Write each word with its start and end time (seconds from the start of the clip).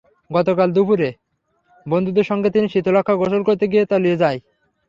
গতকাল 0.31 0.69
দুপুরে 0.71 1.09
বন্ধুদের 1.85 2.25
সঙ্গে 2.25 2.49
তিনি 2.51 2.67
শীতলক্ষ্যায় 2.69 3.19
গোসল 3.21 3.41
করতে 3.43 3.65
গিয়ে 3.67 3.89
তলিয়ে 3.91 4.19
যায়। 4.23 4.39